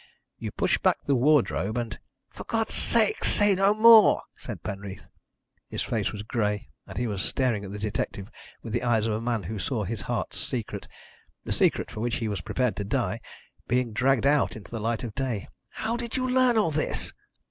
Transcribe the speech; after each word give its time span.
You 0.39 0.51
pushed 0.51 0.81
back 0.81 1.03
the 1.03 1.13
wardrobe 1.15 1.77
and" 1.77 1.99
"For 2.31 2.43
God's 2.45 2.73
sake, 2.73 3.23
say 3.23 3.53
no 3.53 3.75
more!" 3.75 4.23
said 4.35 4.63
Penreath. 4.63 5.07
His 5.69 5.83
face 5.83 6.11
was 6.11 6.23
grey, 6.23 6.71
and 6.87 6.97
he 6.97 7.05
was 7.05 7.21
staring 7.21 7.63
at 7.63 7.71
the 7.71 7.77
detective 7.77 8.31
with 8.63 8.73
the 8.73 8.81
eyes 8.81 9.05
of 9.05 9.13
a 9.13 9.21
man 9.21 9.43
who 9.43 9.59
saw 9.59 9.83
his 9.83 10.01
heart's 10.01 10.39
secret 10.39 10.87
the 11.43 11.53
secret 11.53 11.91
for 11.91 11.99
which 11.99 12.15
he 12.15 12.27
was 12.27 12.41
prepared 12.41 12.75
to 12.77 12.83
die 12.83 13.19
being 13.67 13.93
dragged 13.93 14.25
out 14.25 14.55
into 14.55 14.71
the 14.71 14.79
light 14.81 15.03
of 15.03 15.13
day. 15.13 15.47
"How 15.69 15.97
did 15.97 16.17
you 16.17 16.27
learn 16.27 16.57
all 16.57 16.71
this?" 16.71 17.13